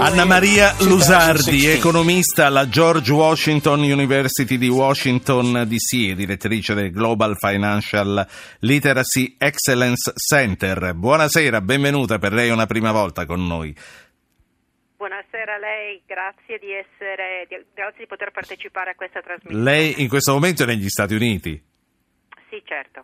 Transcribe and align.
Anna 0.00 0.24
Maria 0.24 0.76
Lusardi, 0.82 1.66
economista 1.66 2.46
alla 2.46 2.68
George 2.68 3.10
Washington 3.10 3.80
University 3.80 4.56
di 4.56 4.68
Washington 4.68 5.64
DC 5.66 6.10
e 6.10 6.14
direttrice 6.14 6.72
del 6.74 6.92
Global 6.92 7.34
Financial 7.36 8.24
Literacy 8.60 9.34
Excellence 9.36 10.12
Center. 10.14 10.94
Buonasera, 10.94 11.60
benvenuta 11.60 12.18
per 12.18 12.32
lei 12.32 12.50
una 12.50 12.66
prima 12.66 12.92
volta 12.92 13.26
con 13.26 13.44
noi. 13.44 13.74
Buonasera 14.96 15.54
a 15.54 15.58
lei, 15.58 16.00
grazie 16.06 16.58
di, 16.58 16.70
essere, 16.72 17.48
grazie 17.74 17.98
di 17.98 18.06
poter 18.06 18.30
partecipare 18.30 18.90
a 18.90 18.94
questa 18.94 19.20
trasmissione. 19.20 19.64
Lei 19.64 20.00
in 20.00 20.08
questo 20.08 20.32
momento 20.32 20.62
è 20.62 20.66
negli 20.66 20.88
Stati 20.88 21.14
Uniti? 21.14 21.67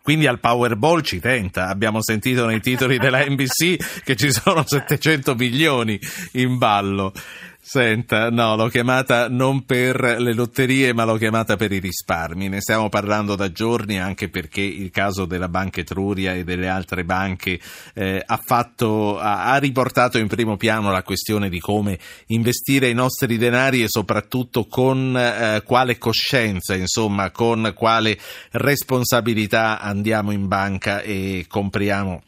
Quindi 0.04 0.26
al 0.26 0.38
Powerball 0.38 1.00
ci 1.00 1.18
tenta. 1.18 1.68
Abbiamo 1.68 2.02
sentito 2.02 2.44
nei 2.44 2.60
titoli 2.60 2.98
della 2.98 3.24
NBC 3.24 4.02
che 4.04 4.16
ci 4.16 4.30
sono 4.30 4.62
700 4.62 5.34
milioni 5.34 5.98
in 6.32 6.58
ballo. 6.58 7.10
Senta, 7.66 8.28
no, 8.28 8.56
l'ho 8.56 8.68
chiamata 8.68 9.30
non 9.30 9.64
per 9.64 10.16
le 10.18 10.34
lotterie, 10.34 10.92
ma 10.92 11.04
l'ho 11.04 11.16
chiamata 11.16 11.56
per 11.56 11.72
i 11.72 11.78
risparmi. 11.78 12.50
Ne 12.50 12.60
stiamo 12.60 12.90
parlando 12.90 13.36
da 13.36 13.50
giorni 13.52 13.98
anche 13.98 14.28
perché 14.28 14.60
il 14.60 14.90
caso 14.90 15.24
della 15.24 15.48
Banca 15.48 15.80
Etruria 15.80 16.34
e 16.34 16.44
delle 16.44 16.68
altre 16.68 17.04
banche 17.04 17.58
eh, 17.94 18.22
ha, 18.24 18.36
fatto, 18.36 19.18
ha, 19.18 19.50
ha, 19.50 19.56
riportato 19.56 20.18
in 20.18 20.28
primo 20.28 20.58
piano 20.58 20.90
la 20.92 21.02
questione 21.02 21.48
di 21.48 21.58
come 21.58 21.98
investire 22.26 22.90
i 22.90 22.94
nostri 22.94 23.38
denari 23.38 23.82
e 23.82 23.88
soprattutto 23.88 24.66
con 24.66 25.16
eh, 25.16 25.62
quale 25.64 25.96
coscienza, 25.96 26.74
insomma, 26.74 27.30
con 27.30 27.72
quale 27.74 28.18
responsabilità 28.50 29.80
andiamo 29.80 30.32
in 30.32 30.48
banca 30.48 31.00
e 31.00 31.46
compriamo 31.48 32.22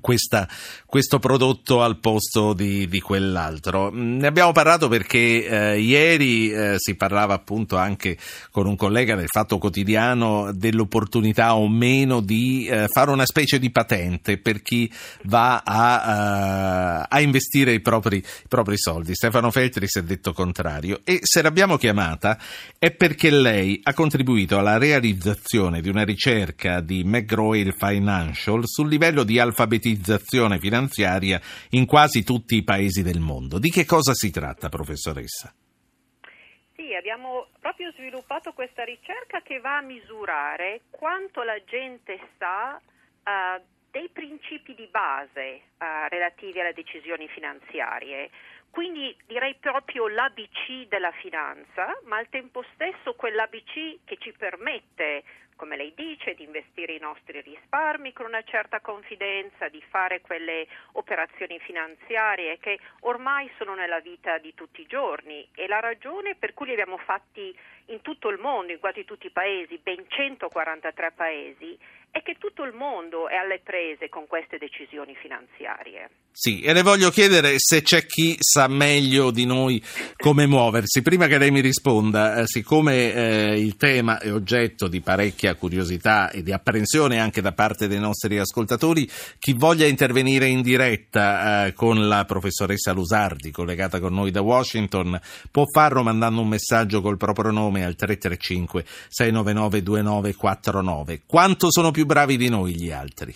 questa, 0.00 0.48
questo 0.92 1.18
prodotto 1.18 1.82
al 1.82 2.00
posto 2.00 2.52
di, 2.52 2.86
di, 2.86 3.00
quell'altro. 3.00 3.88
Ne 3.90 4.26
abbiamo 4.26 4.52
parlato 4.52 4.88
perché 4.88 5.46
eh, 5.46 5.80
ieri 5.80 6.52
eh, 6.52 6.74
si 6.76 6.96
parlava 6.96 7.32
appunto 7.32 7.78
anche 7.78 8.18
con 8.50 8.66
un 8.66 8.76
collega 8.76 9.16
del 9.16 9.28
Fatto 9.28 9.56
Quotidiano 9.56 10.52
dell'opportunità 10.52 11.56
o 11.56 11.66
meno 11.66 12.20
di 12.20 12.66
eh, 12.66 12.88
fare 12.88 13.10
una 13.10 13.24
specie 13.24 13.58
di 13.58 13.70
patente 13.70 14.36
per 14.36 14.60
chi 14.60 14.92
va 15.22 15.62
a, 15.64 17.00
eh, 17.00 17.06
a 17.08 17.20
investire 17.22 17.72
i 17.72 17.80
propri, 17.80 18.18
i 18.18 18.24
propri, 18.46 18.76
soldi. 18.76 19.14
Stefano 19.14 19.50
Feltri 19.50 19.86
si 19.88 19.98
è 19.98 20.02
detto 20.02 20.34
contrario 20.34 21.00
e 21.04 21.20
se 21.22 21.40
l'abbiamo 21.40 21.78
chiamata 21.78 22.38
è 22.78 22.90
perché 22.90 23.30
lei 23.30 23.80
ha 23.82 23.94
contribuito 23.94 24.58
alla 24.58 24.76
realizzazione 24.76 25.80
di 25.80 25.88
una 25.88 26.04
ricerca 26.04 26.80
di 26.80 27.02
McGraw 27.02 27.54
Financial 27.78 28.60
sul 28.66 28.90
livello 28.90 29.22
di 29.22 29.38
alfabetizzazione 29.38 30.00
alfabetizzazione 30.02 30.58
finanziaria 30.88 31.40
in 31.70 31.86
quasi 31.86 32.24
tutti 32.24 32.56
i 32.56 32.64
paesi 32.64 33.02
del 33.02 33.20
mondo. 33.20 33.58
Di 33.58 33.70
che 33.70 33.84
cosa 33.84 34.12
si 34.14 34.30
tratta, 34.30 34.68
professoressa? 34.68 35.52
Sì, 36.74 36.94
abbiamo 36.94 37.48
proprio 37.60 37.92
sviluppato 37.92 38.52
questa 38.52 38.84
ricerca 38.84 39.42
che 39.42 39.60
va 39.60 39.78
a 39.78 39.82
misurare 39.82 40.82
quanto 40.90 41.42
la 41.42 41.60
gente 41.64 42.18
sa 42.38 42.80
uh, 42.80 43.62
dei 43.90 44.08
principi 44.08 44.74
di 44.74 44.88
base 44.90 45.60
uh, 45.78 46.08
relativi 46.08 46.60
alle 46.60 46.72
decisioni 46.72 47.28
finanziarie. 47.28 48.30
Quindi 48.72 49.14
direi 49.26 49.54
proprio 49.60 50.08
l'ABC 50.08 50.88
della 50.88 51.12
finanza, 51.12 51.94
ma 52.04 52.16
al 52.16 52.30
tempo 52.30 52.64
stesso 52.72 53.12
quell'ABC 53.12 53.98
che 54.04 54.16
ci 54.18 54.32
permette 54.32 55.24
come 55.56 55.76
lei 55.76 55.92
dice, 55.94 56.34
di 56.34 56.42
investire 56.42 56.94
i 56.94 56.98
nostri 56.98 57.40
risparmi 57.40 58.12
con 58.12 58.26
una 58.26 58.42
certa 58.42 58.80
confidenza, 58.80 59.68
di 59.68 59.80
fare 59.90 60.20
quelle 60.20 60.66
operazioni 60.92 61.60
finanziarie 61.60 62.58
che 62.58 62.80
ormai 63.02 63.48
sono 63.58 63.76
nella 63.76 64.00
vita 64.00 64.38
di 64.38 64.54
tutti 64.54 64.80
i 64.80 64.86
giorni. 64.86 65.46
E 65.54 65.68
la 65.68 65.78
ragione 65.78 66.34
per 66.34 66.52
cui 66.52 66.66
li 66.66 66.72
abbiamo 66.72 66.96
fatti 66.96 67.56
in 67.86 68.00
tutto 68.00 68.28
il 68.28 68.40
mondo, 68.40 68.72
in 68.72 68.80
quasi 68.80 69.04
tutti 69.04 69.26
i 69.26 69.30
paesi, 69.30 69.78
ben 69.78 70.04
143 70.08 71.12
paesi, 71.12 71.78
è 72.12 72.22
che 72.22 72.36
tutto 72.38 72.62
il 72.62 72.74
mondo 72.74 73.26
è 73.26 73.36
alle 73.36 73.60
prese 73.64 74.10
con 74.10 74.26
queste 74.26 74.58
decisioni 74.58 75.16
finanziarie. 75.16 76.10
Sì, 76.34 76.60
e 76.60 76.72
le 76.72 76.82
voglio 76.82 77.10
chiedere 77.10 77.54
se 77.56 77.82
c'è 77.82 78.06
chi 78.06 78.36
sa 78.38 78.66
meglio 78.66 79.30
di 79.30 79.46
noi 79.46 79.82
come 80.16 80.46
muoversi. 80.46 81.00
Prima 81.02 81.26
che 81.26 81.38
lei 81.38 81.50
mi 81.50 81.60
risponda, 81.60 82.36
eh, 82.36 82.46
siccome 82.46 83.12
eh, 83.12 83.60
il 83.60 83.76
tema 83.76 84.18
è 84.18 84.32
oggetto 84.32 84.88
di 84.88 85.00
parecchia 85.00 85.54
curiosità 85.54 86.30
e 86.30 86.42
di 86.42 86.52
apprensione 86.52 87.18
anche 87.18 87.40
da 87.40 87.52
parte 87.52 87.86
dei 87.88 87.98
nostri 87.98 88.38
ascoltatori, 88.38 89.08
chi 89.38 89.54
voglia 89.54 89.86
intervenire 89.86 90.46
in 90.46 90.62
diretta 90.62 91.66
eh, 91.66 91.72
con 91.72 92.08
la 92.08 92.24
professoressa 92.24 92.92
Lusardi, 92.92 93.50
collegata 93.50 94.00
con 94.00 94.12
noi 94.12 94.30
da 94.30 94.40
Washington, 94.40 95.18
può 95.50 95.64
farlo 95.66 96.02
mandando 96.02 96.42
un 96.42 96.48
messaggio 96.48 97.00
col 97.00 97.16
proprio 97.16 97.50
nome 97.50 97.84
al 97.84 97.94
335 97.94 98.84
699 99.08 99.82
2949. 99.82 101.22
Quanto 101.26 101.70
sono 101.70 101.90
più 101.90 102.01
più 102.02 102.06
bravi 102.06 102.36
di 102.36 102.48
noi 102.48 102.74
gli 102.74 102.90
altri? 102.90 103.32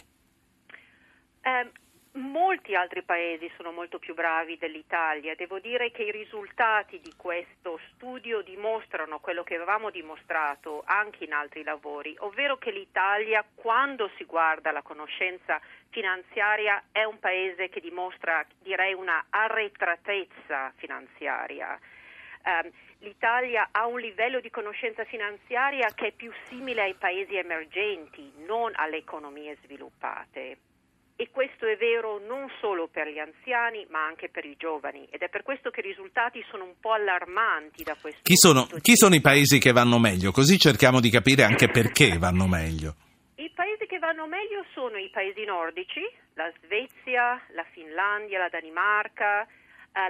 Eh, 1.40 1.70
molti 2.14 2.74
altri 2.74 3.04
paesi 3.04 3.48
sono 3.56 3.70
molto 3.70 4.00
più 4.00 4.12
bravi 4.12 4.58
dell'Italia. 4.58 5.36
Devo 5.36 5.60
dire 5.60 5.92
che 5.92 6.02
i 6.02 6.10
risultati 6.10 6.98
di 7.00 7.12
questo 7.16 7.78
studio 7.92 8.42
dimostrano 8.42 9.20
quello 9.20 9.44
che 9.44 9.54
avevamo 9.54 9.90
dimostrato 9.90 10.82
anche 10.84 11.22
in 11.22 11.32
altri 11.32 11.62
lavori, 11.62 12.16
ovvero 12.18 12.56
che 12.56 12.72
l'Italia, 12.72 13.44
quando 13.54 14.10
si 14.16 14.24
guarda 14.24 14.72
la 14.72 14.82
conoscenza 14.82 15.60
finanziaria, 15.90 16.86
è 16.90 17.04
un 17.04 17.20
paese 17.20 17.68
che 17.68 17.78
dimostra, 17.78 18.44
direi, 18.58 18.94
una 18.94 19.26
arretratezza 19.30 20.72
finanziaria. 20.74 21.78
Um, 22.46 22.70
l'Italia 23.00 23.70
ha 23.72 23.86
un 23.86 23.98
livello 23.98 24.38
di 24.38 24.50
conoscenza 24.50 25.04
finanziaria 25.04 25.90
che 25.94 26.08
è 26.08 26.12
più 26.12 26.30
simile 26.48 26.82
ai 26.82 26.94
paesi 26.94 27.34
emergenti, 27.34 28.32
non 28.46 28.70
alle 28.76 28.98
economie 28.98 29.56
sviluppate. 29.64 30.58
E 31.18 31.30
questo 31.30 31.66
è 31.66 31.76
vero 31.76 32.20
non 32.24 32.48
solo 32.60 32.86
per 32.86 33.08
gli 33.08 33.18
anziani, 33.18 33.84
ma 33.90 34.04
anche 34.04 34.28
per 34.28 34.44
i 34.44 34.54
giovani. 34.56 35.08
Ed 35.10 35.22
è 35.22 35.28
per 35.28 35.42
questo 35.42 35.70
che 35.70 35.80
i 35.80 35.88
risultati 35.88 36.44
sono 36.48 36.64
un 36.64 36.74
po' 36.78 36.92
allarmanti 36.92 37.82
da 37.82 37.96
questo 38.00 38.20
chi 38.22 38.36
sono, 38.36 38.68
chi 38.80 38.94
sono 38.94 39.14
i 39.14 39.20
paesi 39.20 39.58
che 39.58 39.72
vanno 39.72 39.98
meglio? 39.98 40.30
Così 40.30 40.58
cerchiamo 40.58 41.00
di 41.00 41.10
capire 41.10 41.42
anche 41.42 41.68
perché 41.68 42.16
vanno 42.18 42.46
meglio. 42.46 42.94
I 43.36 43.50
paesi 43.50 43.86
che 43.86 43.98
vanno 43.98 44.26
meglio 44.26 44.64
sono 44.72 44.98
i 44.98 45.08
paesi 45.10 45.44
nordici, 45.44 46.00
la 46.34 46.52
Svezia, 46.62 47.40
la 47.54 47.64
Finlandia, 47.72 48.38
la 48.38 48.48
Danimarca, 48.48 49.48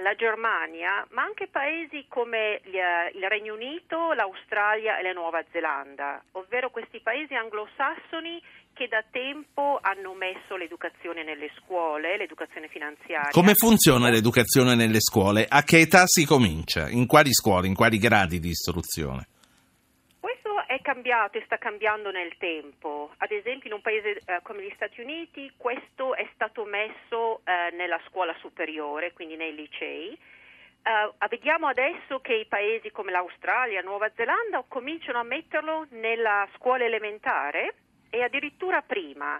la 0.01 0.15
Germania, 0.15 1.05
ma 1.11 1.23
anche 1.23 1.47
paesi 1.47 2.05
come 2.09 2.59
eh, 2.59 3.11
il 3.15 3.25
Regno 3.29 3.53
Unito, 3.53 4.11
l'Australia 4.13 4.99
e 4.99 5.03
la 5.03 5.13
Nuova 5.13 5.43
Zelanda, 5.51 6.21
ovvero 6.33 6.69
questi 6.69 6.99
paesi 6.99 7.33
anglosassoni 7.33 8.41
che 8.73 8.87
da 8.87 9.03
tempo 9.09 9.79
hanno 9.81 10.13
messo 10.13 10.55
l'educazione 10.55 11.23
nelle 11.23 11.49
scuole, 11.57 12.17
l'educazione 12.17 12.67
finanziaria. 12.67 13.31
Come 13.31 13.53
funziona 13.55 14.09
l'educazione 14.09 14.75
nelle 14.75 14.99
scuole? 14.99 15.47
A 15.49 15.63
che 15.63 15.79
età 15.79 16.03
si 16.05 16.25
comincia? 16.25 16.87
In 16.89 17.07
quali 17.07 17.33
scuole? 17.33 17.65
In 17.67 17.73
quali 17.73 17.97
gradi 17.97 18.39
di 18.39 18.49
istruzione? 18.49 19.27
Cambiato 20.87 21.37
e 21.37 21.43
sta 21.43 21.57
cambiando 21.57 22.11
nel 22.11 22.37
tempo. 22.37 23.11
Ad 23.17 23.31
esempio 23.31 23.67
in 23.67 23.75
un 23.75 23.81
paese 23.81 24.21
eh, 24.23 24.39
come 24.41 24.63
gli 24.63 24.71
Stati 24.75 25.01
Uniti 25.01 25.51
questo 25.57 26.15
è 26.15 26.25
stato 26.33 26.63
messo 26.63 27.41
eh, 27.43 27.75
nella 27.75 27.99
scuola 28.07 28.33
superiore, 28.39 29.11
quindi 29.11 29.35
nei 29.35 29.53
licei. 29.53 30.17
Uh, 30.87 31.27
vediamo 31.27 31.67
adesso 31.67 32.21
che 32.21 32.33
i 32.33 32.45
paesi 32.45 32.91
come 32.91 33.11
l'Australia, 33.11 33.81
Nuova 33.81 34.09
Zelanda 34.15 34.63
cominciano 34.65 35.19
a 35.19 35.23
metterlo 35.23 35.85
nella 35.89 36.47
scuola 36.55 36.85
elementare 36.85 37.73
e 38.09 38.23
addirittura 38.23 38.81
prima. 38.81 39.37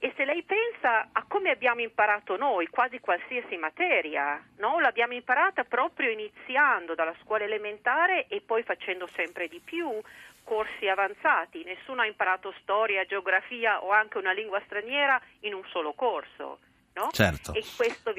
E 0.00 0.12
se 0.16 0.24
lei 0.24 0.44
pensa 0.44 1.08
a 1.10 1.24
come 1.26 1.50
abbiamo 1.50 1.80
imparato 1.80 2.36
noi 2.36 2.68
quasi 2.68 3.00
qualsiasi 3.00 3.56
materia, 3.56 4.40
no? 4.58 4.78
l'abbiamo 4.78 5.12
imparata 5.12 5.64
proprio 5.64 6.10
iniziando 6.10 6.94
dalla 6.94 7.14
scuola 7.22 7.42
elementare 7.44 8.26
e 8.28 8.40
poi 8.40 8.62
facendo 8.62 9.08
sempre 9.08 9.48
di 9.48 9.60
più, 9.62 9.90
corsi 10.44 10.88
avanzati, 10.88 11.64
nessuno 11.64 12.02
ha 12.02 12.06
imparato 12.06 12.54
storia, 12.62 13.04
geografia 13.04 13.82
o 13.82 13.90
anche 13.90 14.18
una 14.18 14.32
lingua 14.32 14.62
straniera 14.64 15.20
in 15.40 15.52
un 15.52 15.64
solo 15.66 15.92
corso. 15.92 16.60
No? 16.98 17.10
Certo. 17.12 17.54
E, 17.54 17.64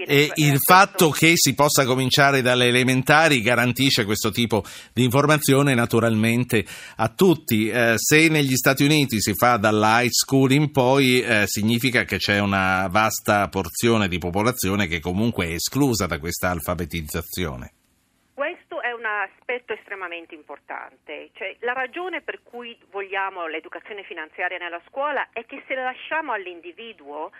e 0.05 0.31
il 0.35 0.57
fatto 0.57 1.09
che 1.09 1.33
si 1.35 1.53
possa 1.53 1.83
cominciare 1.83 2.41
dalle 2.41 2.67
elementari 2.67 3.41
garantisce 3.41 4.05
questo 4.05 4.31
tipo 4.31 4.63
di 4.93 5.03
informazione 5.03 5.73
naturalmente 5.73 6.65
a 6.95 7.09
tutti. 7.09 7.67
Eh, 7.67 7.95
se 7.97 8.29
negli 8.29 8.55
Stati 8.55 8.85
Uniti 8.85 9.19
si 9.19 9.33
fa 9.33 9.57
dalla 9.57 10.01
high 10.01 10.09
school 10.09 10.51
in 10.51 10.71
poi, 10.71 11.19
eh, 11.19 11.43
significa 11.45 12.05
che 12.05 12.17
c'è 12.17 12.39
una 12.39 12.87
vasta 12.89 13.49
porzione 13.49 14.07
di 14.07 14.17
popolazione 14.17 14.87
che 14.87 15.01
comunque 15.01 15.47
è 15.47 15.53
esclusa 15.55 16.05
da 16.05 16.17
questa 16.17 16.49
alfabetizzazione 16.49 17.73
aspetto 19.49 19.73
estremamente 19.73 20.35
importante. 20.35 21.29
Cioè, 21.33 21.55
la 21.59 21.73
ragione 21.73 22.21
per 22.21 22.41
cui 22.43 22.77
vogliamo 22.91 23.47
l'educazione 23.47 24.03
finanziaria 24.03 24.57
nella 24.57 24.81
scuola 24.87 25.29
è 25.33 25.45
che 25.45 25.63
se 25.67 25.73
la 25.73 25.83
lasciamo 25.83 26.33
all'individuo 26.33 27.31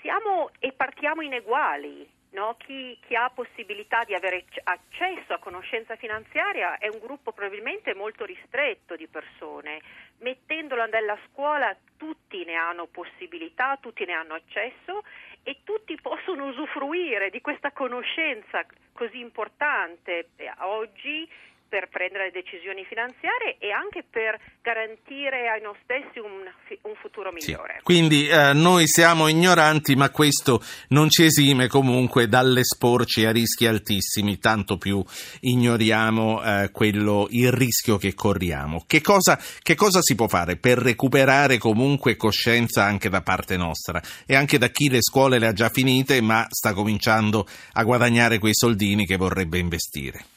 siamo 0.00 0.50
e 0.58 0.72
partiamo 0.72 1.22
in 1.22 1.34
eguali. 1.34 2.14
No? 2.30 2.56
Chi, 2.58 2.98
chi, 3.06 3.14
ha 3.14 3.30
possibilità 3.30 4.04
di 4.04 4.12
avere 4.12 4.44
accesso 4.64 5.32
a 5.32 5.38
conoscenza 5.38 5.96
finanziaria 5.96 6.76
è 6.76 6.86
un 6.88 6.98
gruppo 6.98 7.32
probabilmente 7.32 7.94
molto 7.94 8.26
ristretto 8.26 8.94
di 8.94 9.06
persone. 9.06 9.80
Mettendolo 10.18 10.84
nella 10.86 11.16
scuola 11.30 11.74
tutti 11.96 12.44
ne 12.44 12.54
hanno 12.54 12.86
possibilità, 12.86 13.78
tutti 13.80 14.04
ne 14.04 14.12
hanno 14.12 14.34
accesso 14.34 15.02
e 15.42 15.60
tutti 15.64 15.98
possono 16.00 16.48
usufruire 16.48 17.30
di 17.30 17.40
questa 17.40 17.70
conoscenza 17.70 18.66
così 18.92 19.20
importante. 19.20 20.28
Oggi 20.58 21.26
per 21.68 21.88
prendere 21.88 22.30
decisioni 22.30 22.84
finanziarie 22.84 23.56
e 23.58 23.70
anche 23.70 24.04
per 24.08 24.38
garantire 24.62 25.48
ai 25.48 25.60
noi 25.60 25.76
stessi 25.82 26.18
un, 26.18 26.46
un 26.82 26.94
futuro 27.00 27.32
migliore. 27.32 27.74
Sì. 27.78 27.82
Quindi 27.82 28.28
eh, 28.28 28.52
noi 28.52 28.86
siamo 28.86 29.28
ignoranti, 29.28 29.94
ma 29.96 30.10
questo 30.10 30.62
non 30.88 31.10
ci 31.10 31.24
esime 31.24 31.68
comunque 31.68 32.28
dall'esporci 32.28 33.24
a 33.24 33.32
rischi 33.32 33.66
altissimi, 33.66 34.38
tanto 34.38 34.78
più 34.78 35.02
ignoriamo 35.40 36.42
eh, 36.42 36.70
quello, 36.72 37.26
il 37.30 37.52
rischio 37.52 37.96
che 37.96 38.14
corriamo. 38.14 38.84
Che 38.86 39.00
cosa, 39.00 39.38
che 39.62 39.74
cosa 39.74 40.00
si 40.02 40.14
può 40.14 40.28
fare 40.28 40.56
per 40.56 40.78
recuperare 40.78 41.58
comunque 41.58 42.16
coscienza 42.16 42.84
anche 42.84 43.08
da 43.08 43.22
parte 43.22 43.56
nostra 43.56 44.00
e 44.26 44.34
anche 44.34 44.58
da 44.58 44.68
chi 44.68 44.88
le 44.88 45.02
scuole 45.02 45.38
le 45.38 45.48
ha 45.48 45.52
già 45.52 45.68
finite 45.68 46.20
ma 46.20 46.46
sta 46.48 46.72
cominciando 46.72 47.46
a 47.72 47.82
guadagnare 47.82 48.38
quei 48.38 48.54
soldini 48.54 49.06
che 49.06 49.16
vorrebbe 49.16 49.58
investire? 49.58 50.35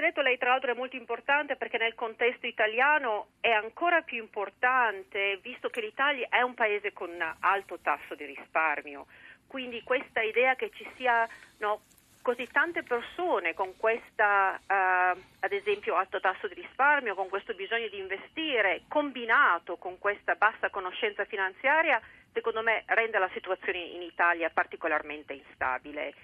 Ha 0.00 0.02
detto 0.02 0.22
lei 0.22 0.38
tra 0.38 0.50
l'altro 0.50 0.72
è 0.72 0.74
molto 0.74 0.96
importante 0.96 1.56
perché 1.56 1.78
nel 1.78 1.94
contesto 1.94 2.46
italiano 2.46 3.28
è 3.40 3.50
ancora 3.50 4.02
più 4.02 4.18
importante 4.18 5.38
visto 5.42 5.68
che 5.68 5.80
l'Italia 5.80 6.28
è 6.28 6.40
un 6.42 6.54
paese 6.54 6.92
con 6.92 7.10
alto 7.40 7.78
tasso 7.80 8.14
di 8.14 8.24
risparmio. 8.24 9.06
Quindi 9.46 9.82
questa 9.82 10.22
idea 10.22 10.54
che 10.54 10.70
ci 10.74 10.88
sia 10.96 11.28
no, 11.58 11.82
così 12.22 12.46
tante 12.52 12.82
persone 12.82 13.54
con 13.54 13.76
questa, 13.76 14.60
uh, 14.60 15.18
ad 15.40 15.52
esempio, 15.52 15.96
alto 15.96 16.20
tasso 16.20 16.46
di 16.46 16.54
risparmio, 16.54 17.14
con 17.14 17.28
questo 17.28 17.54
bisogno 17.54 17.88
di 17.88 17.98
investire, 17.98 18.82
combinato 18.88 19.76
con 19.76 19.98
questa 19.98 20.34
bassa 20.34 20.70
conoscenza 20.70 21.24
finanziaria, 21.24 22.00
secondo 22.32 22.62
me 22.62 22.84
rende 22.86 23.18
la 23.18 23.30
situazione 23.32 23.78
in 23.78 24.02
Italia 24.02 24.50
particolarmente 24.50 25.32
instabile. 25.32 26.14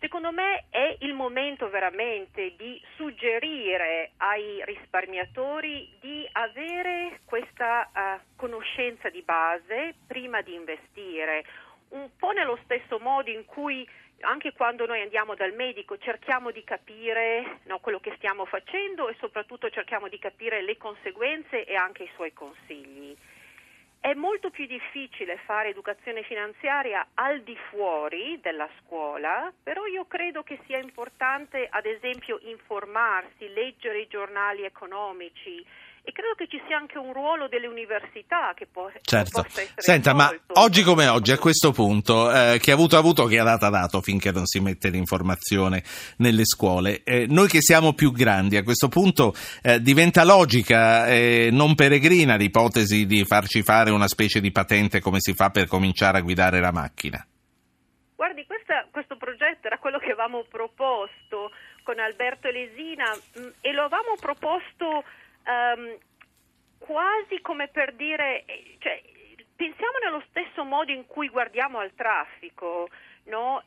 Secondo 0.00 0.32
me 0.32 0.64
è 0.70 0.96
il 1.00 1.12
momento 1.12 1.68
veramente 1.68 2.54
di 2.56 2.80
suggerire 2.96 4.12
ai 4.16 4.64
risparmiatori 4.64 5.94
di 6.00 6.26
avere 6.32 7.20
questa 7.26 7.90
uh, 7.92 8.36
conoscenza 8.36 9.10
di 9.10 9.20
base 9.20 9.96
prima 10.06 10.40
di 10.40 10.54
investire, 10.54 11.44
un 11.90 12.08
po' 12.16 12.30
nello 12.30 12.58
stesso 12.64 12.98
modo 12.98 13.28
in 13.28 13.44
cui 13.44 13.86
anche 14.20 14.54
quando 14.54 14.86
noi 14.86 15.02
andiamo 15.02 15.34
dal 15.34 15.52
medico 15.52 15.98
cerchiamo 15.98 16.50
di 16.50 16.64
capire 16.64 17.58
no, 17.64 17.78
quello 17.80 18.00
che 18.00 18.14
stiamo 18.16 18.46
facendo 18.46 19.10
e 19.10 19.16
soprattutto 19.20 19.68
cerchiamo 19.68 20.08
di 20.08 20.18
capire 20.18 20.62
le 20.62 20.78
conseguenze 20.78 21.66
e 21.66 21.74
anche 21.74 22.04
i 22.04 22.10
suoi 22.14 22.32
consigli. 22.32 23.14
È 24.02 24.14
molto 24.14 24.48
più 24.48 24.64
difficile 24.64 25.36
fare 25.44 25.68
educazione 25.68 26.22
finanziaria 26.22 27.08
al 27.14 27.42
di 27.42 27.54
fuori 27.68 28.40
della 28.40 28.66
scuola, 28.78 29.52
però 29.62 29.84
io 29.84 30.06
credo 30.06 30.42
che 30.42 30.58
sia 30.64 30.78
importante, 30.78 31.68
ad 31.70 31.84
esempio, 31.84 32.38
informarsi, 32.44 33.52
leggere 33.52 34.00
i 34.00 34.08
giornali 34.08 34.64
economici, 34.64 35.62
e 36.02 36.12
credo 36.12 36.34
che 36.36 36.46
ci 36.48 36.60
sia 36.66 36.76
anche 36.76 36.98
un 36.98 37.12
ruolo 37.12 37.48
delle 37.48 37.66
università 37.66 38.52
che 38.54 38.66
può, 38.66 38.90
certo. 39.02 39.42
che 39.42 39.68
Senta, 39.76 40.14
ma 40.14 40.30
oggi 40.54 40.82
come 40.82 41.06
oggi, 41.08 41.32
a 41.32 41.38
questo 41.38 41.72
punto, 41.72 42.32
eh, 42.32 42.58
chi 42.58 42.70
ha 42.70 42.74
avuto 42.74 42.96
ha 42.96 42.98
avuto, 42.98 43.26
chi 43.26 43.36
ha 43.36 43.44
dato 43.44 43.66
ha 43.66 43.70
dato 43.70 44.00
finché 44.00 44.32
non 44.32 44.46
si 44.46 44.60
mette 44.60 44.88
l'informazione 44.88 45.82
nelle 46.18 46.44
scuole. 46.44 47.02
Eh, 47.04 47.26
noi 47.28 47.48
che 47.48 47.60
siamo 47.60 47.92
più 47.92 48.12
grandi, 48.12 48.56
a 48.56 48.62
questo 48.62 48.88
punto 48.88 49.34
eh, 49.62 49.80
diventa 49.80 50.24
logica 50.24 51.08
non 51.50 51.74
peregrina 51.74 52.36
l'ipotesi 52.36 53.06
di 53.06 53.24
farci 53.24 53.62
fare 53.62 53.90
una 53.90 54.08
specie 54.08 54.40
di 54.40 54.50
patente 54.50 55.00
come 55.00 55.18
si 55.20 55.34
fa 55.34 55.50
per 55.50 55.66
cominciare 55.66 56.18
a 56.18 56.20
guidare 56.20 56.60
la 56.60 56.72
macchina. 56.72 57.24
Guardi, 58.14 58.44
questa, 58.46 58.86
questo 58.90 59.16
progetto 59.16 59.66
era 59.66 59.78
quello 59.78 59.98
che 59.98 60.12
avevamo 60.12 60.44
proposto 60.48 61.50
con 61.82 61.98
Alberto 61.98 62.48
Lesina 62.50 63.14
mh, 63.14 63.40
mm, 63.40 63.48
e 63.60 63.72
lo 63.72 63.84
avevamo 63.84 64.14
proposto 64.20 65.04
um, 65.46 65.98
quasi 66.78 67.40
come 67.40 67.68
per 67.68 67.92
dire, 67.94 68.44
cioè, 68.78 69.02
pensiamo 69.54 69.98
nello 70.02 70.22
stesso 70.28 70.64
modo 70.64 70.90
in 70.90 71.06
cui 71.06 71.28
guardiamo 71.28 71.78
al 71.78 71.94
traffico. 71.94 72.88
No? 73.24 73.62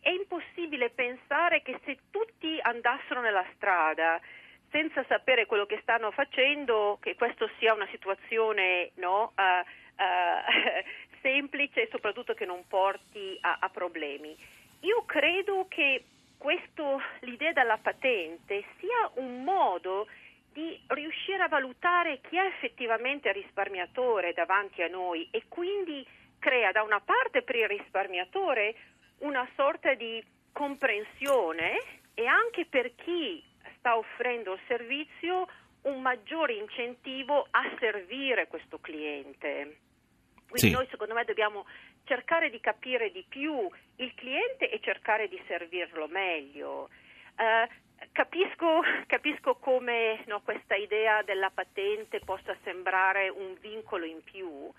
È 0.00 0.08
impossibile 0.08 0.90
pensare 0.90 1.62
che 1.62 1.78
se 1.84 1.98
tutti 2.10 2.58
andassero 2.62 3.20
nella 3.20 3.44
strada 3.54 4.20
senza 4.70 5.04
sapere 5.06 5.46
quello 5.46 5.66
che 5.66 5.78
stanno 5.82 6.10
facendo, 6.10 6.98
che 7.00 7.14
questa 7.14 7.48
sia 7.58 7.74
una 7.74 7.86
situazione 7.92 8.90
no, 8.94 9.32
uh, 9.36 10.02
uh, 10.02 10.82
semplice 11.22 11.82
e 11.82 11.88
soprattutto 11.92 12.34
che 12.34 12.44
non 12.44 12.66
porti 12.66 13.38
a, 13.42 13.58
a 13.60 13.68
problemi. 13.68 14.36
Io 14.80 15.04
credo 15.04 15.66
che 15.68 16.04
questo, 16.36 17.00
l'idea 17.20 17.52
della 17.52 17.78
patente 17.78 18.64
sia 18.80 19.10
un 19.14 19.44
modo 19.44 20.08
di 20.54 20.80
riuscire 20.86 21.42
a 21.42 21.48
valutare 21.48 22.20
chi 22.28 22.36
è 22.36 22.46
effettivamente 22.46 23.32
risparmiatore 23.32 24.32
davanti 24.32 24.82
a 24.82 24.88
noi 24.88 25.28
e 25.32 25.42
quindi 25.48 26.06
crea 26.38 26.70
da 26.70 26.82
una 26.82 27.00
parte 27.00 27.42
per 27.42 27.56
il 27.56 27.66
risparmiatore 27.66 28.74
una 29.18 29.46
sorta 29.56 29.94
di 29.94 30.24
comprensione 30.52 31.76
e 32.14 32.26
anche 32.26 32.66
per 32.66 32.94
chi 32.94 33.42
sta 33.78 33.96
offrendo 33.96 34.52
il 34.52 34.60
servizio 34.68 35.48
un 35.82 36.00
maggiore 36.00 36.54
incentivo 36.54 37.48
a 37.50 37.62
servire 37.80 38.46
questo 38.46 38.78
cliente. 38.78 39.78
Quindi 40.48 40.68
sì. 40.68 40.70
noi 40.70 40.86
secondo 40.88 41.14
me 41.14 41.24
dobbiamo 41.24 41.66
cercare 42.04 42.48
di 42.48 42.60
capire 42.60 43.10
di 43.10 43.24
più 43.28 43.68
il 43.96 44.14
cliente 44.14 44.70
e 44.70 44.78
cercare 44.80 45.28
di 45.28 45.42
servirlo 45.48 46.06
meglio. 46.06 46.88
Uh, 47.36 47.68
Capisco, 48.12 48.80
capisco 49.06 49.56
come 49.56 50.22
no, 50.26 50.40
questa 50.42 50.76
idea 50.76 51.22
della 51.22 51.50
patente 51.50 52.20
possa 52.20 52.56
sembrare 52.62 53.28
un 53.28 53.56
vincolo 53.60 54.04
in 54.04 54.22
più, 54.22 54.70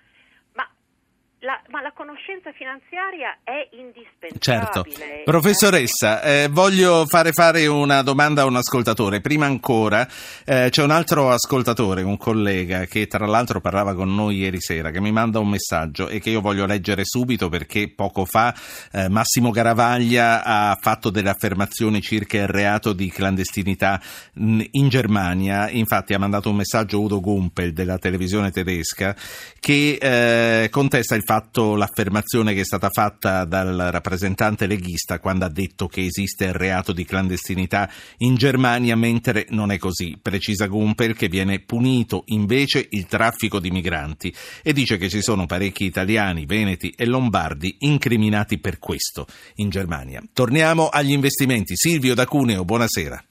la, 1.46 1.62
ma 1.70 1.80
la 1.82 1.94
conoscenza 1.94 2.52
finanziaria 2.52 3.38
è 3.44 3.70
indispensabile. 3.78 4.40
Certo. 4.40 4.86
Professoressa, 5.24 6.22
eh, 6.24 6.48
voglio 6.50 7.06
fare 7.06 7.32
fare 7.32 7.68
una 7.68 8.02
domanda 8.02 8.42
a 8.42 8.46
un 8.46 8.56
ascoltatore. 8.56 9.22
Prima 9.22 9.46
ancora 9.46 10.08
eh, 10.44 10.68
c'è 10.72 10.82
un 10.82 10.90
altro 10.90 11.30
ascoltatore, 11.30 12.02
un 12.02 12.18
collega, 12.18 12.86
che 12.86 13.06
tra 13.06 13.28
l'altro 13.28 13.62
parlava 13.62 13.94
con 13.94 14.14
noi 14.14 14.38
ieri 14.38 14.60
sera, 14.60 14.90
che 14.90 15.00
mi 15.00 15.12
manda 15.12 15.40
un 15.40 15.50
messaggio 15.50 16.08
e 16.08 16.20
che 16.20 16.32
io 16.32 16.42
voglio 16.42 16.66
leggere 16.66 17.04
subito 17.06 17.48
perché 17.48 17.94
poco 17.94 18.26
fa 18.26 18.54
eh, 18.92 19.08
Massimo 19.08 19.52
Garavaglia 19.52 20.44
ha 20.44 20.78
fatto 20.82 21.12
delle 21.12 21.30
affermazioni 21.30 22.02
circa 22.02 22.38
il 22.38 22.48
reato 22.48 22.92
di 22.92 23.10
clandestinità 23.12 24.02
in 24.34 24.90
Germania. 24.90 25.70
Infatti 25.70 26.16
ha 26.16 26.20
mandato 26.20 26.50
un 26.50 26.56
messaggio 26.56 27.02
Udo 27.02 27.20
Gumpel 27.20 27.72
della 27.72 28.00
televisione 28.00 28.50
tedesca 28.50 29.16
che 29.60 29.98
eh, 30.02 30.70
contesta 30.70 31.14
il 31.14 31.22
fatto 31.22 31.34
fatto 31.36 31.76
l'affermazione 31.76 32.54
che 32.54 32.62
è 32.62 32.64
stata 32.64 32.88
fatta 32.90 33.44
dal 33.44 33.90
rappresentante 33.92 34.68
leghista 34.68 35.20
quando 35.20 35.44
ha 35.44 35.50
detto 35.50 35.88
che 35.88 36.06
esiste 36.06 36.46
il 36.46 36.54
reato 36.54 36.94
di 36.94 37.04
clandestinità 37.04 37.90
in 38.20 38.36
Germania, 38.36 38.96
mentre 38.96 39.46
non 39.50 39.72
è 39.72 39.78
così. 39.78 40.18
Precisa 40.22 40.68
Gumper 40.68 41.14
che 41.14 41.28
viene 41.28 41.60
punito 41.60 42.24
invece 42.28 42.88
il 42.90 43.06
traffico 43.08 43.60
di 43.60 43.70
migranti 43.70 44.34
e 44.64 44.72
dice 44.72 44.96
che 44.96 45.10
ci 45.10 45.22
sono 45.22 45.46
parecchi 45.46 45.84
italiani, 45.84 46.46
veneti 46.46 46.94
e 46.96 47.06
lombardi 47.06 47.76
incriminati 47.80 48.58
per 48.58 48.80
questo 48.80 49.26
in 49.56 49.70
Germania. 49.70 50.22
Torniamo 50.34 50.88
agli 50.88 51.12
investimenti. 51.12 51.76
Silvio 51.76 52.16
da 52.16 52.26
Cuneo, 52.26 52.64
buonasera. 52.64 53.22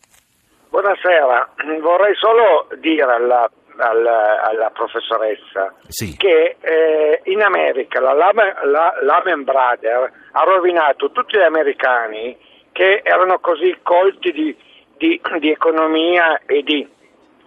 Buonasera, 0.68 1.54
vorrei 1.80 2.14
solo 2.16 2.68
dire 2.80 3.14
alla 3.14 3.48
alla, 3.76 4.42
alla 4.42 4.70
professoressa 4.70 5.74
sì. 5.88 6.16
che 6.16 6.56
eh, 6.60 7.20
in 7.24 7.42
America 7.42 8.00
la, 8.00 8.14
la, 8.14 8.94
Lehman 9.00 9.44
Brothers 9.44 10.12
ha 10.32 10.42
rovinato 10.44 11.10
tutti 11.10 11.36
gli 11.36 11.42
americani 11.42 12.36
che 12.72 13.00
erano 13.04 13.38
così 13.38 13.76
colti 13.82 14.32
di, 14.32 14.56
di, 14.96 15.20
di 15.38 15.50
economia 15.50 16.40
e 16.46 16.62
di, 16.62 16.88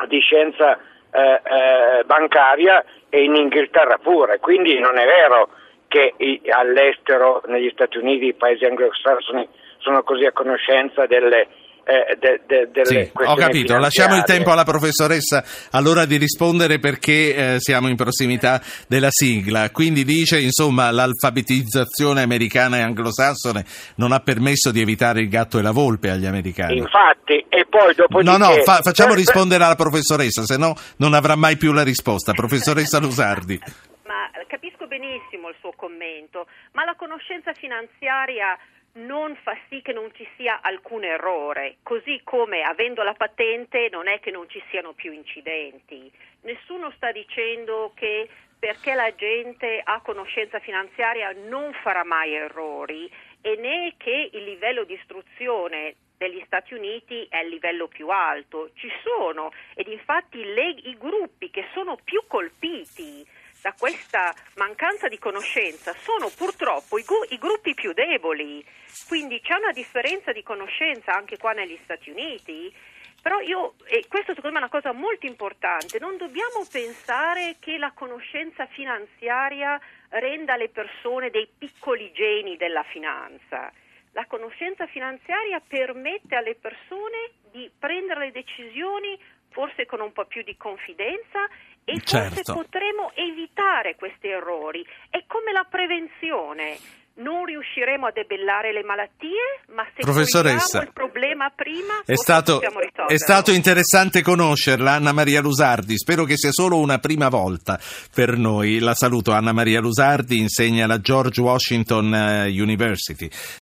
di 0.07 0.19
scienza 0.19 0.77
eh, 1.11 1.41
eh, 1.43 2.03
bancaria 2.05 2.83
e 3.09 3.23
in 3.23 3.35
Inghilterra 3.35 3.97
pure, 3.97 4.39
quindi 4.39 4.79
non 4.79 4.97
è 4.97 5.05
vero 5.05 5.49
che 5.87 6.13
i, 6.17 6.41
all'estero, 6.49 7.41
negli 7.47 7.69
Stati 7.71 7.97
Uniti, 7.97 8.27
i 8.27 8.33
paesi 8.33 8.65
anglosassoni 8.65 9.47
sono 9.77 10.03
così 10.03 10.25
a 10.25 10.31
conoscenza 10.31 11.05
delle, 11.05 11.47
eh, 11.87 12.17
de, 12.19 12.41
de, 12.45 12.69
delle 12.69 13.05
sì, 13.05 13.11
Ho 13.13 13.35
capito, 13.35 13.77
lasciamo 13.77 14.17
il 14.17 14.23
tempo 14.23 14.51
alla 14.51 14.65
professoressa 14.65 15.41
allora 15.71 16.03
di 16.03 16.17
rispondere 16.17 16.79
perché 16.79 17.53
eh, 17.53 17.55
siamo 17.59 17.87
in 17.87 17.95
prossimità 17.95 18.61
della 18.89 19.07
sigla. 19.09 19.69
Quindi 19.71 20.03
dice, 20.03 20.37
insomma, 20.37 20.91
l'alfabetizzazione 20.91 22.21
americana 22.21 22.77
e 22.77 22.81
anglosassone 22.81 23.63
non 23.95 24.11
ha 24.11 24.19
permesso 24.19 24.71
di 24.71 24.81
evitare 24.81 25.21
il 25.21 25.29
gatto 25.29 25.59
e 25.59 25.61
la 25.61 25.71
volpe 25.71 26.09
agli 26.09 26.25
americani. 26.25 26.79
Infatti, 26.79 27.45
e 27.47 27.65
poi 27.69 27.93
dopo 27.95 28.21
No, 28.21 28.35
no, 28.35 28.51
fa, 28.63 28.81
facciamo 28.81 29.13
rispondere 29.13 29.63
alla 29.63 29.75
professoressa, 29.75 30.43
se 30.43 30.57
no 30.57 30.75
non 30.97 31.13
avrà 31.13 31.37
mai 31.37 31.55
più 31.55 31.71
la 31.71 31.83
risposta. 31.83 32.33
Professoressa 32.37 32.99
Lusardi. 32.99 33.57
Ma 34.05 34.29
capisco 34.47 34.87
benissimo 34.87 35.47
il 35.47 35.55
suo 35.61 35.71
commento, 35.75 36.47
ma 36.73 36.83
la 36.83 36.95
conoscenza 36.97 37.53
finanziaria 37.53 38.57
non 38.97 39.35
fa 39.43 39.57
sì 39.69 39.81
che 39.81 39.93
non 39.93 40.11
ci 40.13 40.27
sia 40.35 40.61
alcun 40.61 41.03
errore, 41.03 41.77
così 41.83 42.21
come 42.23 42.61
avendo 42.61 43.03
la 43.03 43.13
patente 43.13 43.89
non 43.91 44.07
è 44.07 44.19
che 44.19 44.31
non 44.31 44.49
ci 44.49 44.61
siano 44.69 44.93
più 44.93 45.11
incidenti. 45.11 46.11
Nessuno 46.41 46.91
sta 46.91 47.11
dicendo 47.11 47.91
che 47.95 48.27
perché 48.59 48.95
la 48.95 49.13
gente 49.13 49.81
ha 49.83 50.01
conoscenza 50.01 50.59
finanziaria 50.59 51.31
non 51.47 51.73
farà 51.83 52.03
mai 52.03 52.33
errori 52.33 53.09
e 53.41 53.55
né 53.55 53.93
che 53.97 54.29
il 54.33 54.43
livello 54.43 54.83
di 54.83 54.93
istruzione 54.93 55.95
degli 56.17 56.41
Stati 56.47 56.73
Uniti 56.73 57.27
è 57.29 57.41
il 57.41 57.49
livello 57.49 57.87
più 57.87 58.09
alto. 58.09 58.71
Ci 58.73 58.89
sono 59.03 59.51
ed 59.75 59.87
infatti 59.87 60.43
le, 60.43 60.69
i 60.69 60.97
gruppi 60.97 61.51
che 61.51 61.67
sono 61.73 61.97
più 62.03 62.23
colpiti 62.25 63.25
da 63.67 63.73
questa 63.77 64.33
mancanza 64.55 65.09
di 65.09 65.19
conoscenza 65.19 65.93
sono 65.99 66.29
purtroppo 66.29 66.97
i, 66.97 67.03
gu- 67.03 67.29
i, 67.31 67.37
gruppi 67.37 67.73
più 67.73 67.91
deboli, 67.91 68.65
quindi 69.09 69.41
c'è 69.41 69.55
una 69.55 69.73
differenza 69.73 70.31
di 70.31 70.41
conoscenza 70.41 71.13
anche 71.13 71.35
qua 71.35 71.51
negli 71.51 71.77
Stati 71.83 72.09
Uniti. 72.09 72.73
Però 73.21 73.41
io, 73.41 73.73
e 73.83 74.05
questo 74.07 74.33
secondo 74.33 74.57
me 74.57 74.63
è 74.63 74.69
una 74.69 74.69
cosa 74.69 74.93
molto 74.93 75.25
importante, 75.25 75.99
non 75.99 76.15
dobbiamo 76.15 76.65
pensare 76.71 77.57
che 77.59 77.77
la 77.77 77.91
conoscenza 77.91 78.65
finanziaria 78.67 79.77
renda 80.11 80.55
le 80.55 80.69
persone 80.69 81.29
dei 81.29 81.49
piccoli 81.57 82.13
geni 82.13 82.55
della 82.55 82.83
finanza. 82.83 83.69
La 84.13 84.25
conoscenza 84.27 84.87
finanziaria 84.87 85.59
permette 85.59 86.35
alle 86.35 86.55
persone 86.55 87.31
di 87.51 87.69
prendere 87.77 88.27
le 88.27 88.31
decisioni 88.31 89.19
forse 89.49 89.85
con 89.85 89.99
un 89.99 90.13
po' 90.13 90.25
più 90.25 90.43
di 90.43 90.55
confidenza 90.55 91.49
e 91.87 91.99
forse 91.99 92.35
certo. 92.35 92.53
potremo 92.53 93.11
evitare 93.15 93.95
questi 93.95 94.27
errori. 94.27 94.85
È 95.09 95.23
come 95.25 95.53
la 95.53 95.65
prevenzione 95.69 96.77
non 97.17 97.45
riusciremo 97.45 98.05
a 98.05 98.11
debellare 98.11 98.73
le 98.73 98.83
malattie, 98.83 99.61
ma 99.73 99.83
se 99.95 100.01
Professoressa, 100.01 100.81
il 100.81 100.91
problema 100.93 101.49
prima 101.49 102.01
è 102.05 102.15
stato, 102.15 102.61
è 103.07 103.17
stato 103.17 103.51
interessante 103.51 104.21
conoscerla, 104.21 104.91
Anna 104.91 105.13
Maria 105.13 105.41
Lusardi. 105.41 105.97
Spero 105.97 106.25
che 106.25 106.37
sia 106.37 106.51
solo 106.51 106.77
una 106.77 106.99
prima 106.99 107.29
volta 107.29 107.79
per 108.13 108.37
noi. 108.37 108.79
La 108.79 108.93
saluto, 108.93 109.31
Anna 109.31 109.51
Maria 109.51 109.79
Lusardi, 109.79 110.37
insegna 110.37 110.85
alla 110.85 110.99
George 110.99 111.41
Washington 111.41 112.13
eh, 112.13 112.49
University 112.49 113.29